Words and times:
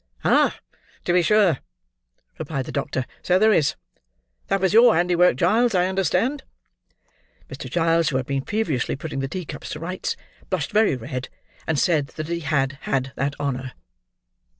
"Ah! 0.25 0.57
to 1.05 1.13
be 1.13 1.21
sure," 1.21 1.59
replied 2.39 2.65
the 2.65 2.71
doctor, 2.71 3.05
"so 3.21 3.37
there 3.37 3.53
is. 3.53 3.75
That 4.47 4.59
was 4.59 4.73
your 4.73 4.95
handiwork, 4.95 5.35
Giles, 5.35 5.75
I 5.75 5.85
understand." 5.85 6.41
Mr. 7.51 7.69
Giles, 7.69 8.09
who 8.09 8.17
had 8.17 8.25
been 8.25 8.41
feverishly 8.43 8.95
putting 8.95 9.19
the 9.19 9.27
tea 9.27 9.45
cups 9.45 9.69
to 9.73 9.79
rights, 9.79 10.15
blushed 10.49 10.71
very 10.71 10.95
red, 10.95 11.29
and 11.67 11.77
said 11.77 12.07
that 12.17 12.29
he 12.29 12.39
had 12.39 12.79
had 12.89 13.11
that 13.15 13.39
honour. 13.39 13.73